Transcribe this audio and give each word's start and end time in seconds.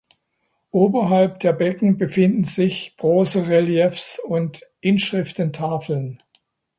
Oberhalb 0.71 1.41
der 1.41 1.53
Becken 1.53 1.99
befinden 1.99 2.43
sich 2.43 2.95
Bronzereliefs 2.97 4.17
und 4.17 4.63
Inschriftentafeln. 4.79 6.19